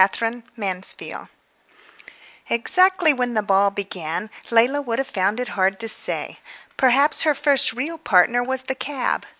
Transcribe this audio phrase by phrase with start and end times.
[0.01, 0.07] Her
[0.57, 1.29] First Ball
[2.49, 6.39] Exactly when the ball began Leila would have found it hard to say.
[6.75, 9.27] Perhaps her first real partner was the cab.